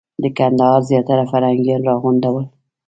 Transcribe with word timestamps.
د 0.23 0.23
کندهار 0.37 0.79
زیاتره 0.89 1.23
فرهنګیان 1.31 1.81
راغونډ 1.89 2.23
ول. 2.29 2.45